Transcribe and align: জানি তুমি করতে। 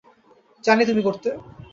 জানি 0.63 0.83
তুমি 0.85 1.01
করতে। 1.01 1.29